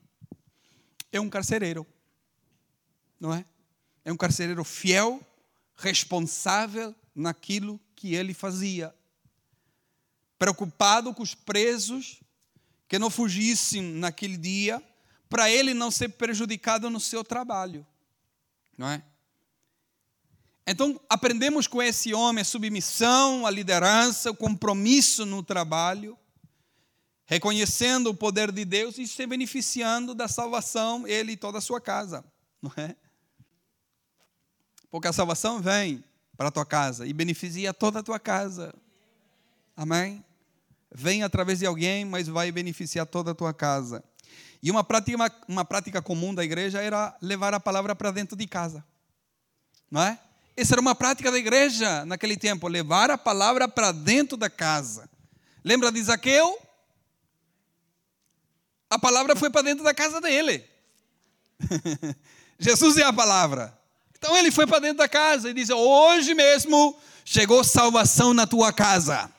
[1.11, 1.87] é um carcereiro,
[3.19, 3.45] não é?
[4.05, 5.21] É um carcereiro fiel,
[5.77, 8.95] responsável naquilo que ele fazia.
[10.39, 12.21] Preocupado com os presos
[12.87, 14.83] que não fugissem naquele dia,
[15.29, 17.87] para ele não ser prejudicado no seu trabalho,
[18.77, 19.03] não é?
[20.71, 26.19] Então, aprendemos com esse homem a submissão, a liderança, o compromisso no trabalho
[27.29, 31.79] reconhecendo o poder de Deus e se beneficiando da salvação, ele e toda a sua
[31.79, 32.25] casa,
[32.63, 32.97] não é?
[34.91, 36.03] Porque a salvação vem
[36.39, 38.75] para a tua casa e beneficia toda a tua casa.
[39.77, 40.25] Amém?
[40.91, 44.03] Vem através de alguém, mas vai beneficiar toda a tua casa.
[44.63, 48.47] E uma prática, uma, prática comum da igreja era levar a palavra para dentro de
[48.47, 48.83] casa.
[49.91, 50.19] Não é?
[50.61, 55.09] Essa era uma prática da igreja naquele tempo, levar a palavra para dentro da casa.
[55.65, 56.59] Lembra de Zaqueu?
[58.91, 60.65] a palavra foi para dentro da casa dele.
[62.59, 63.73] Jesus é a palavra.
[64.19, 68.73] Então ele foi para dentro da casa e disse: Hoje mesmo chegou salvação na tua
[68.73, 69.31] casa.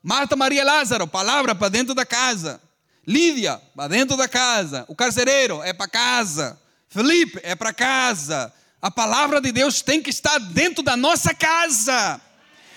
[0.00, 2.62] Marta, Maria Lázaro, palavra para dentro da casa.
[3.04, 4.84] Lídia, para dentro da casa.
[4.86, 6.60] O carcereiro é para casa.
[6.88, 8.52] Felipe é para casa.
[8.84, 12.20] A palavra de Deus tem que estar dentro da nossa casa.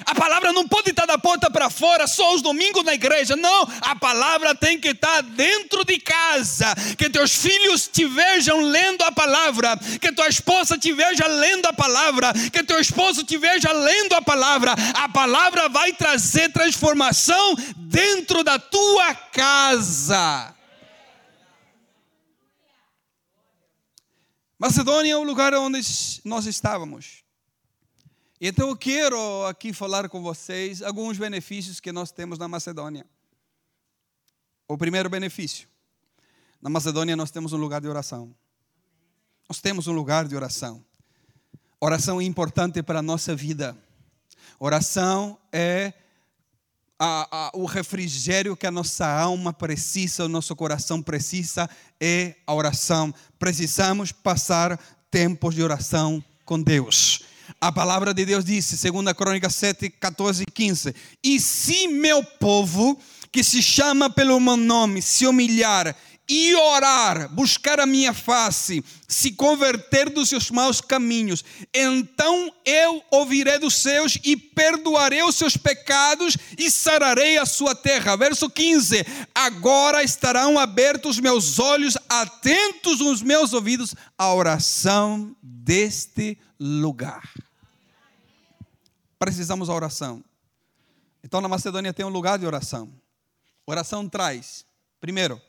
[0.05, 3.35] A palavra não pode estar da porta para fora só os domingos na igreja.
[3.35, 6.73] Não, a palavra tem que estar dentro de casa.
[6.97, 9.77] Que teus filhos te vejam lendo a palavra.
[9.99, 12.31] Que tua esposa te veja lendo a palavra.
[12.53, 14.75] Que teu esposo te veja lendo a palavra.
[14.93, 20.55] A palavra vai trazer transformação dentro da tua casa.
[24.59, 25.79] Macedônia é o lugar onde
[26.25, 27.23] nós estávamos.
[28.41, 33.05] Então eu quero aqui falar com vocês alguns benefícios que nós temos na Macedônia.
[34.67, 35.67] O primeiro benefício:
[36.59, 38.35] na Macedônia nós temos um lugar de oração.
[39.47, 40.83] Nós temos um lugar de oração.
[41.79, 43.77] Oração é importante para a nossa vida.
[44.59, 45.93] Oração é
[46.99, 52.53] a, a, o refrigério que a nossa alma precisa, o nosso coração precisa, é a
[52.53, 53.13] oração.
[53.37, 54.79] Precisamos passar
[55.11, 57.21] tempos de oração com Deus.
[57.61, 62.23] A palavra de Deus disse, segundo a Crônica 7, 14 e 15: E se meu
[62.23, 62.99] povo,
[63.31, 65.95] que se chama pelo meu nome, se humilhar
[66.29, 73.57] e orar, buscar a minha face, se converter dos seus maus caminhos, então eu ouvirei
[73.57, 78.17] dos céus e perdoarei os seus pecados e sararei a sua terra.
[78.17, 86.37] Verso 15: Agora estarão abertos os meus olhos, atentos os meus ouvidos à oração deste
[86.59, 87.31] lugar.
[89.17, 90.23] Precisamos da oração.
[91.23, 92.89] Então, na Macedônia tem um lugar de oração.
[93.65, 94.65] Oração traz,
[94.99, 95.41] primeiro,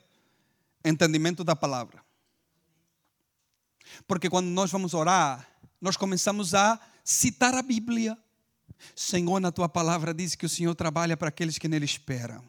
[0.83, 2.01] entendimento da palavra.
[4.07, 5.47] Porque quando nós vamos orar,
[5.81, 8.17] nós começamos a citar a Bíblia.
[8.95, 12.43] Senhor, na tua palavra diz que o Senhor trabalha para aqueles que nele esperam.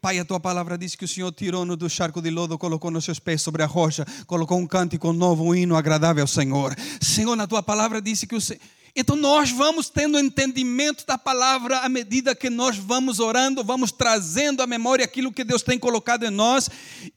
[0.00, 3.04] Pai, a tua palavra diz que o Senhor tirou-nos do charco de lodo, colocou nos
[3.04, 6.74] seus pés sobre a rocha, colocou um cântico novo, um hino agradável ao Senhor.
[7.00, 8.60] Senhor, na tua palavra diz que o Senhor
[8.98, 14.62] Então nós vamos tendo entendimento da palavra à medida que nós vamos orando, vamos trazendo
[14.62, 16.70] à memória aquilo que Deus tem colocado em nós,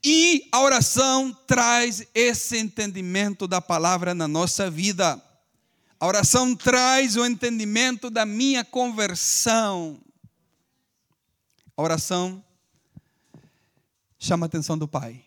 [0.04, 5.18] e a oração traz esse entendimento da palavra na nossa vida.
[5.98, 9.98] A oração traz o entendimento da minha conversão.
[11.74, 12.44] A oração
[14.18, 15.24] chama a atenção do Pai.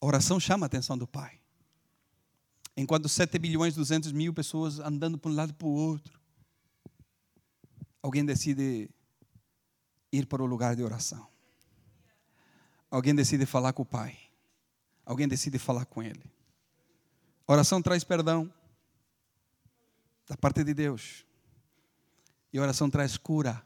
[0.00, 1.41] A oração chama a atenção do Pai.
[2.76, 6.18] Enquanto 7 bilhões e 200 mil pessoas andando para um lado e para o outro,
[8.02, 8.90] alguém decide
[10.10, 11.26] ir para o lugar de oração.
[12.90, 14.18] Alguém decide falar com o Pai.
[15.04, 16.30] Alguém decide falar com Ele.
[17.46, 18.52] A oração traz perdão
[20.26, 21.24] da parte de Deus.
[22.52, 23.64] E a oração traz cura.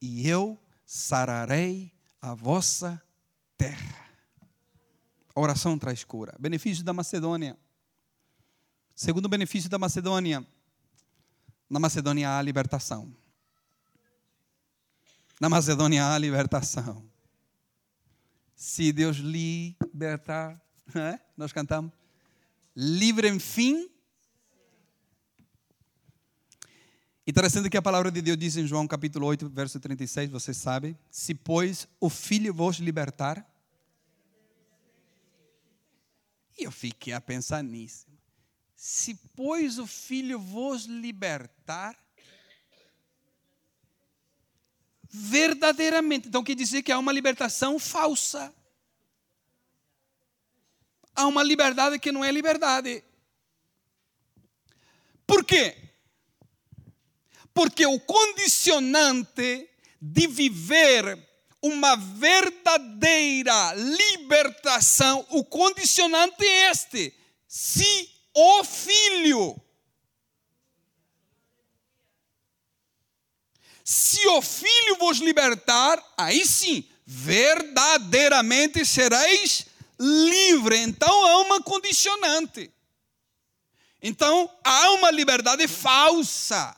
[0.00, 3.00] E eu sararei a vossa
[3.56, 4.05] terra.
[5.36, 6.34] A oração traz cura.
[6.40, 7.58] Benefício da Macedônia.
[8.94, 10.46] Segundo benefício da Macedônia,
[11.68, 13.14] na Macedônia há libertação.
[15.38, 17.06] Na Macedônia há libertação.
[18.54, 20.58] Se Deus libertar,
[20.94, 21.20] é?
[21.36, 21.92] nós cantamos,
[22.74, 23.90] livre enfim.
[27.26, 30.96] Interessante que a palavra de Deus diz em João capítulo 8, verso 36, vocês sabem:
[31.10, 33.46] Se, pois, o Filho vos libertar,
[36.56, 38.06] e eu fiquei a pensar nisso.
[38.74, 41.96] Se, pois, o Filho vos libertar,
[45.08, 46.28] verdadeiramente.
[46.28, 48.54] Então quer dizer que há uma libertação falsa.
[51.14, 53.02] Há uma liberdade que não é liberdade.
[55.26, 55.76] Por quê?
[57.54, 61.18] Porque o condicionante de viver
[61.66, 67.14] uma verdadeira libertação, o condicionante é este:
[67.46, 69.60] se o filho,
[73.84, 79.66] se o filho vos libertar, aí sim, verdadeiramente sereis
[79.98, 80.78] livre.
[80.78, 82.72] Então há uma condicionante.
[84.02, 86.76] Então há uma liberdade falsa.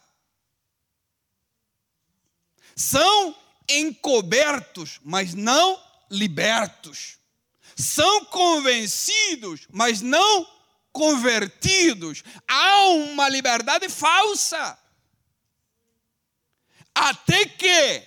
[2.76, 3.34] São
[3.68, 7.18] encobertos, mas não libertos.
[7.76, 10.46] São convencidos, mas não
[10.92, 12.22] convertidos.
[12.46, 14.78] Há uma liberdade falsa.
[16.94, 18.02] Até que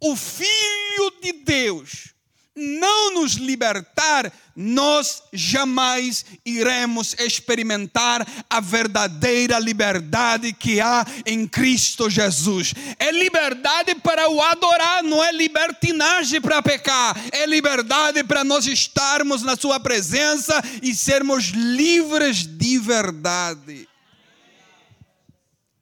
[0.00, 2.14] o Filho de Deus
[2.56, 12.72] não nos libertar, nós jamais iremos experimentar a verdadeira liberdade que há em Cristo Jesus.
[12.98, 19.42] É liberdade para o adorar, não é libertinagem para pecar, é liberdade para nós estarmos
[19.42, 23.86] na Sua presença e sermos livres de verdade.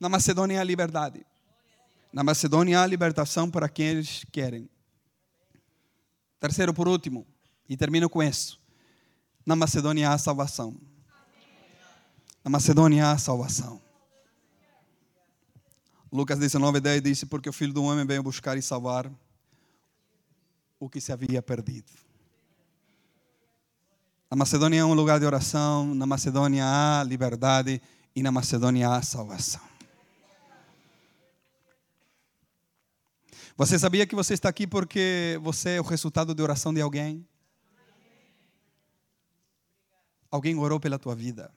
[0.01, 1.25] Na Macedônia há liberdade.
[2.12, 4.68] Na Macedônia há libertação para quem eles querem.
[6.45, 7.26] Terceiro, por último,
[7.66, 8.61] e termino com isso.
[9.47, 10.78] Na Macedônia há salvação.
[12.45, 13.80] Na Macedônia há salvação.
[16.12, 19.11] Lucas 19, 10 disse: Porque o filho do homem veio buscar e salvar
[20.78, 21.90] o que se havia perdido.
[24.30, 27.80] Na Macedônia é um lugar de oração, na Macedônia há liberdade
[28.14, 29.74] e na Macedônia há salvação.
[33.57, 37.24] Você sabia que você está aqui porque você é o resultado de oração de alguém?
[40.28, 41.55] Alguém orou pela tua vida.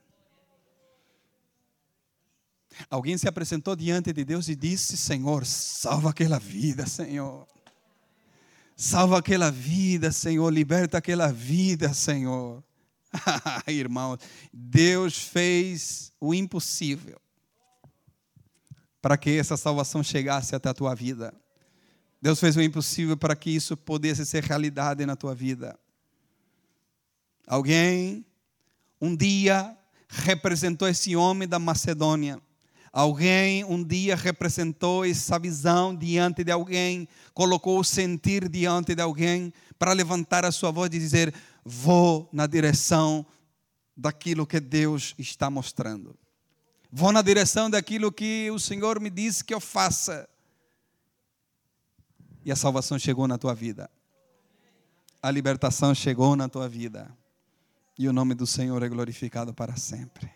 [2.88, 7.48] Alguém se apresentou diante de Deus e disse: Senhor, salva aquela vida, Senhor.
[8.76, 10.48] Salva aquela vida, Senhor.
[10.54, 12.64] Liberta aquela vida, Senhor.
[13.66, 14.16] Irmão,
[14.54, 17.20] Deus fez o impossível
[19.02, 21.34] para que essa salvação chegasse até a tua vida.
[22.22, 25.78] Deus fez o impossível para que isso pudesse ser realidade na tua vida.
[27.46, 28.26] Alguém
[29.00, 29.78] um dia
[30.10, 32.42] representou esse homem da Macedônia.
[32.92, 39.54] Alguém um dia representou essa visão diante de alguém, colocou o sentir diante de alguém
[39.78, 43.26] para levantar a sua voz e dizer: Vou na direção
[43.96, 46.18] daquilo que Deus está mostrando.
[46.92, 50.28] Vou na direção daquilo que o Senhor me disse que eu faça
[52.48, 53.92] e a salvação chegou na tua vida.
[55.22, 57.14] A libertação chegou na tua vida.
[58.00, 60.32] E o nome do Senhor é glorificado para sempre.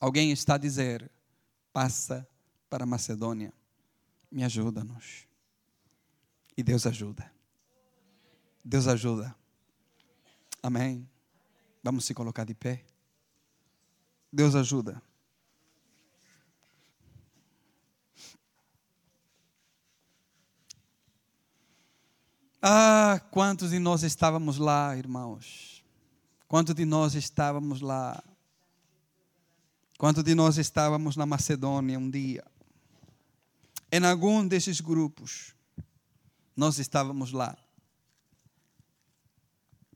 [0.00, 1.08] Alguém está a dizer:
[1.72, 2.28] passa
[2.68, 3.54] para Macedônia,
[4.28, 5.28] me ajuda-nos.
[6.56, 7.32] E Deus ajuda.
[8.64, 9.32] Deus ajuda.
[10.60, 11.08] Amém.
[11.80, 12.84] Vamos se colocar de pé.
[14.32, 15.00] Deus ajuda.
[22.60, 25.84] Ah, quantos de nós estávamos lá, irmãos?
[26.48, 28.22] Quantos de nós estávamos lá?
[29.96, 32.44] Quantos de nós estávamos na Macedônia um dia?
[33.92, 35.54] Em algum desses grupos,
[36.56, 37.56] nós estávamos lá.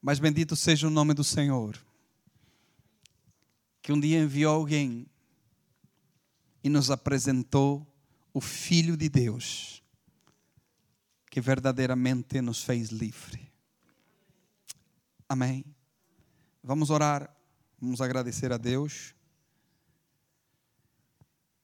[0.00, 1.76] Mas bendito seja o nome do Senhor,
[3.80, 5.06] que um dia enviou alguém
[6.62, 7.84] e nos apresentou
[8.32, 9.81] o Filho de Deus
[11.32, 13.50] que verdadeiramente nos fez livre.
[15.26, 15.64] Amém.
[16.62, 17.34] Vamos orar,
[17.80, 19.14] vamos agradecer a Deus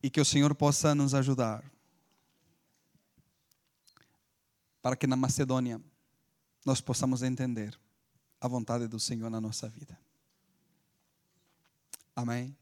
[0.02, 1.70] e que o Senhor possa nos ajudar
[4.80, 5.78] para que na Macedônia
[6.64, 7.78] nós possamos entender
[8.40, 10.00] a vontade do Senhor na nossa vida.
[12.16, 12.56] Amém.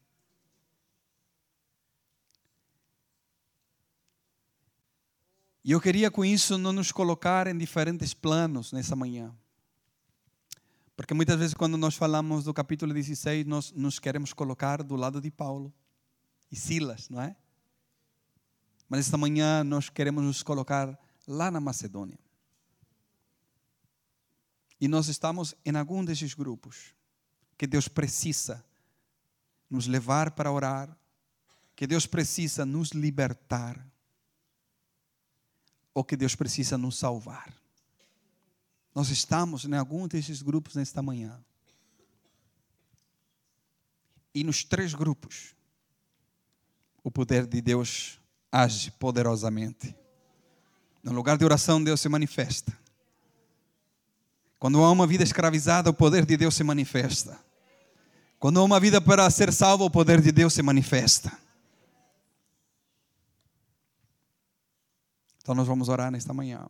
[5.67, 9.35] E eu queria com isso não nos colocar em diferentes planos nessa manhã.
[10.95, 15.19] Porque muitas vezes, quando nós falamos do capítulo 16, nós nos queremos colocar do lado
[15.19, 15.73] de Paulo
[16.49, 17.35] e Silas, não é?
[18.87, 20.97] Mas esta manhã nós queremos nos colocar
[21.27, 22.17] lá na Macedônia.
[24.79, 26.95] E nós estamos em algum desses grupos
[27.57, 28.63] que Deus precisa
[29.69, 30.97] nos levar para orar,
[31.75, 33.85] que Deus precisa nos libertar
[35.97, 37.51] ou que Deus precisa nos salvar.
[38.93, 41.43] Nós estamos em algum desses grupos nesta manhã.
[44.31, 45.55] E nos três grupos,
[47.03, 48.19] o poder de Deus
[48.51, 49.95] age poderosamente.
[51.01, 52.77] No lugar de oração, Deus se manifesta.
[54.59, 57.39] Quando há uma vida escravizada, o poder de Deus se manifesta.
[58.37, 61.35] Quando há uma vida para ser salvo, o poder de Deus se manifesta.
[65.47, 66.67] Então nós vamos orar nesta manhã.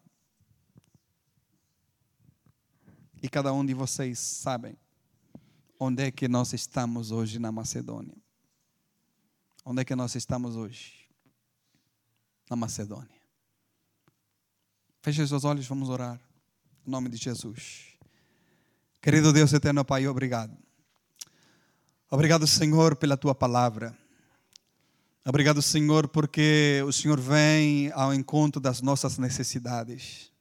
[3.24, 4.78] E cada um de vocês sabem
[5.80, 8.16] onde é que nós estamos hoje na Macedônia.
[9.66, 11.10] Onde é que nós estamos hoje?
[12.48, 13.20] Na Macedônia.
[15.02, 16.22] Feche os olhos, vamos orar.
[16.86, 17.98] Em nome de Jesus.
[19.02, 20.56] Querido Deus eterno Pai, obrigado.
[22.12, 23.98] Obrigado, Senhor, pela tua palavra.
[25.30, 30.32] Obrigado, Senhor, porque o Senhor vem ao encontro das nossas necessidades.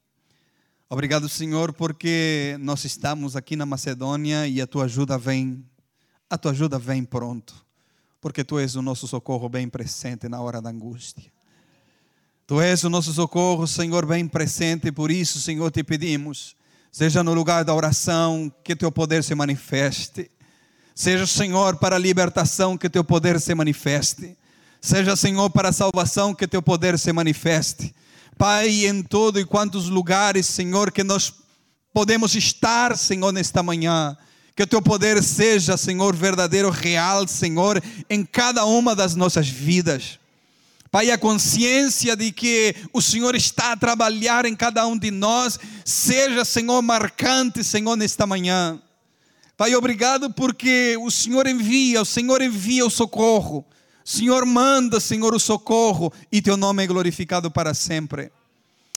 [0.89, 5.67] Obrigado, Senhor, porque nós estamos aqui na Macedônia e a tua ajuda vem,
[6.31, 7.67] a tua ajuda vem pronto,
[8.21, 11.33] porque tu és o nosso socorro bem presente na hora da angústia.
[12.47, 16.55] Tu és o nosso socorro, Senhor, bem presente, por isso, Senhor, te pedimos,
[16.93, 20.31] seja no lugar da oração, que teu poder se manifeste.
[20.95, 24.39] Seja, Senhor, para a libertação, que teu poder se manifeste
[24.81, 27.95] Seja, Senhor, para a salvação que teu poder se manifeste.
[28.39, 31.33] Pai, em todo e quantos lugares, Senhor, que nós
[31.93, 34.17] podemos estar, Senhor, nesta manhã.
[34.55, 40.19] Que o teu poder seja, Senhor, verdadeiro, real, Senhor, em cada uma das nossas vidas.
[40.91, 45.59] Pai, a consciência de que o Senhor está a trabalhar em cada um de nós,
[45.85, 48.81] seja, Senhor, marcante, Senhor, nesta manhã.
[49.57, 53.65] Pai, obrigado porque o Senhor envia, o Senhor envia o socorro.
[54.07, 58.31] Senhor, manda, Senhor, o socorro e teu nome é glorificado para sempre.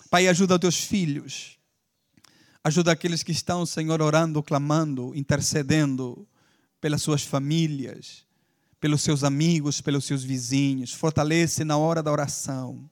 [0.08, 1.58] Pai, ajuda teus filhos.
[2.64, 6.28] Ajuda aqueles que estão, Senhor, orando, clamando, intercedendo
[6.80, 8.24] pelas suas famílias,
[8.80, 10.94] pelos seus amigos, pelos seus vizinhos.
[10.94, 12.88] Fortalece na hora da oração.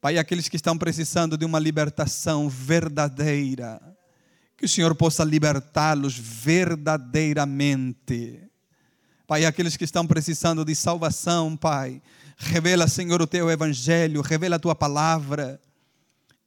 [0.00, 3.78] Pai, aqueles que estão precisando de uma libertação verdadeira,
[4.56, 8.49] que o Senhor possa libertá-los verdadeiramente.
[9.30, 12.02] Pai, aqueles que estão precisando de salvação, Pai,
[12.36, 15.60] revela, Senhor, o teu evangelho, revela a tua palavra,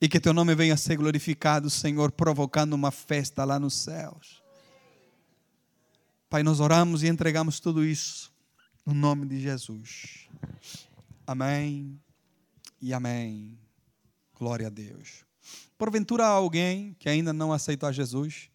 [0.02, 4.44] e que teu nome venha a ser glorificado, Senhor, provocando uma festa lá nos céus.
[6.30, 8.34] Pai, nós oramos e entregamos tudo isso
[8.86, 10.28] no nome de Jesus.
[11.26, 11.98] Amém
[12.82, 13.58] e amém.
[14.38, 15.24] Glória a Deus.
[15.78, 18.50] Porventura há alguém que ainda não aceitou a Jesus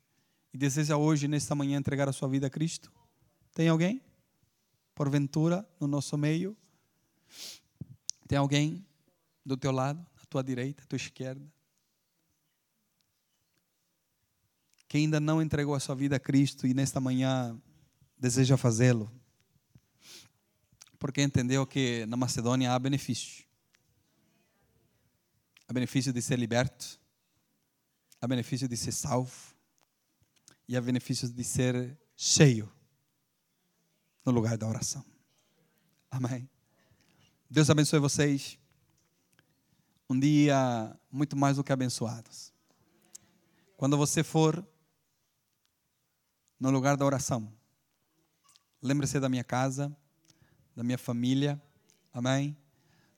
[0.52, 2.92] e deseja hoje, nesta manhã, entregar a sua vida a Cristo?
[3.54, 4.02] Tem alguém?
[4.98, 6.56] Porventura, no nosso meio?
[8.26, 8.84] Tem alguém
[9.46, 11.48] do teu lado, à tua direita, à tua esquerda?
[14.88, 17.56] Que ainda não entregou a sua vida a Cristo e nesta manhã
[18.18, 19.08] deseja fazê-lo?
[20.98, 23.44] Porque entendeu que na Macedônia há benefício.
[25.68, 26.98] Há benefício de ser liberto,
[28.20, 29.54] há benefício de ser salvo
[30.66, 32.68] e há benefício de ser cheio
[34.28, 35.02] no lugar da oração.
[36.10, 36.46] Amém.
[37.48, 38.58] Deus abençoe vocês.
[40.08, 42.52] Um dia muito mais do que abençoados.
[43.78, 44.62] Quando você for
[46.60, 47.50] no lugar da oração,
[48.82, 49.96] lembre-se da minha casa,
[50.76, 51.60] da minha família.
[52.12, 52.54] Amém.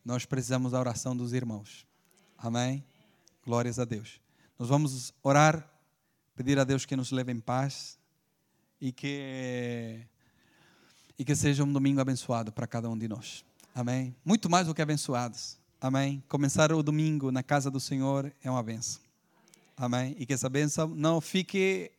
[0.05, 1.85] Nós precisamos da oração dos irmãos.
[2.37, 2.85] Amém.
[3.43, 4.21] Glórias a Deus.
[4.57, 5.69] Nós vamos orar,
[6.37, 7.99] pedir a Deus que nos leve em paz
[8.79, 10.07] e que
[11.21, 13.45] e que seja um domingo abençoado para cada um de nós.
[13.75, 14.15] Amém.
[14.25, 15.55] Muito mais do que abençoados.
[15.79, 16.23] Amém.
[16.27, 18.99] Começar o domingo na casa do Senhor é uma benção.
[19.77, 20.15] Amém.
[20.17, 21.91] E que essa benção não fique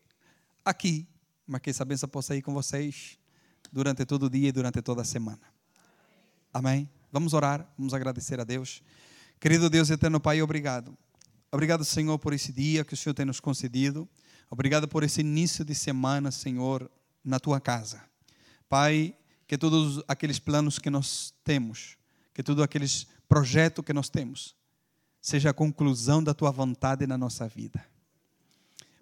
[0.64, 1.06] aqui,
[1.46, 3.16] mas que essa benção possa ir com vocês
[3.70, 5.42] durante todo o dia e durante toda a semana.
[6.52, 6.90] Amém.
[7.12, 8.82] Vamos orar, vamos agradecer a Deus.
[9.38, 10.98] Querido Deus eterno Pai, obrigado.
[11.52, 14.08] Obrigado, Senhor, por esse dia que o Senhor tem nos concedido.
[14.50, 16.90] Obrigado por esse início de semana, Senhor,
[17.24, 18.10] na tua casa.
[18.72, 19.14] Pai,
[19.46, 21.98] que todos aqueles planos que nós temos,
[22.32, 24.56] que todos aqueles projetos que nós temos,
[25.20, 27.84] seja a conclusão da tua vontade na nossa vida.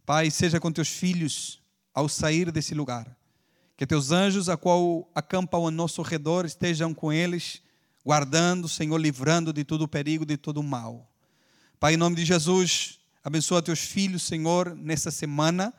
[0.04, 1.62] Pai, seja com teus filhos
[1.94, 3.16] ao sair desse lugar.
[3.76, 7.62] Que teus anjos, a qual acampam ao nosso redor, estejam com eles,
[8.04, 11.08] guardando, Senhor, livrando de todo o perigo, de todo o mal.
[11.78, 15.72] Pai, em nome de Jesus, Abençoa teus filhos, Senhor, nessa semana.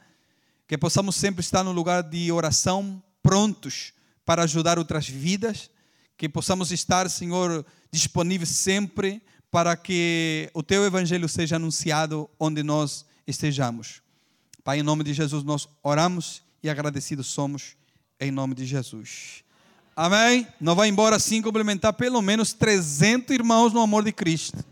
[0.66, 3.94] Que possamos sempre estar no lugar de oração, prontos
[4.26, 5.70] para ajudar outras vidas.
[6.18, 13.06] Que possamos estar, Senhor, disponíveis sempre para que o teu evangelho seja anunciado onde nós
[13.28, 14.02] estejamos.
[14.64, 17.76] Pai, em nome de Jesus, nós oramos e agradecidos somos
[18.20, 19.44] em nome de Jesus.
[19.96, 20.48] Amém?
[20.60, 24.64] Não vai embora sem complementar pelo menos 300 irmãos no amor de Cristo.